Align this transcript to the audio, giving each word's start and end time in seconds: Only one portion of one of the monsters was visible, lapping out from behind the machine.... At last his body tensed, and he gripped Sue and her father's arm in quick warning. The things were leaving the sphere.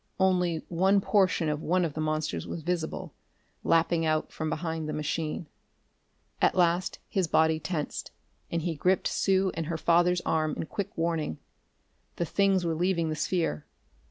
Only 0.19 0.65
one 0.67 0.99
portion 0.99 1.47
of 1.47 1.61
one 1.61 1.85
of 1.85 1.93
the 1.93 2.01
monsters 2.01 2.47
was 2.47 2.63
visible, 2.63 3.13
lapping 3.63 4.03
out 4.03 4.31
from 4.31 4.49
behind 4.49 4.89
the 4.89 4.93
machine.... 4.93 5.45
At 6.41 6.55
last 6.55 6.97
his 7.07 7.27
body 7.27 7.59
tensed, 7.59 8.09
and 8.49 8.63
he 8.63 8.73
gripped 8.73 9.07
Sue 9.07 9.51
and 9.53 9.67
her 9.67 9.77
father's 9.77 10.21
arm 10.21 10.55
in 10.57 10.65
quick 10.65 10.89
warning. 10.97 11.37
The 12.15 12.25
things 12.25 12.65
were 12.65 12.73
leaving 12.73 13.09
the 13.09 13.15
sphere. 13.15 13.67